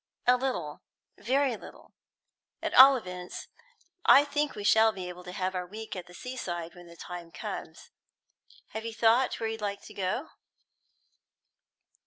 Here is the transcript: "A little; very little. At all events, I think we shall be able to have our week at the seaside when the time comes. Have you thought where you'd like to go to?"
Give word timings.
"A 0.25 0.35
little; 0.35 0.81
very 1.19 1.55
little. 1.55 1.93
At 2.59 2.73
all 2.73 2.95
events, 2.95 3.49
I 4.03 4.25
think 4.25 4.55
we 4.55 4.63
shall 4.63 4.91
be 4.91 5.07
able 5.07 5.23
to 5.25 5.31
have 5.31 5.53
our 5.53 5.67
week 5.67 5.95
at 5.95 6.07
the 6.07 6.15
seaside 6.15 6.73
when 6.73 6.87
the 6.87 6.95
time 6.95 7.29
comes. 7.31 7.91
Have 8.69 8.83
you 8.83 8.95
thought 8.95 9.39
where 9.39 9.47
you'd 9.49 9.61
like 9.61 9.83
to 9.83 9.93
go 9.93 10.23
to?" 10.23 10.29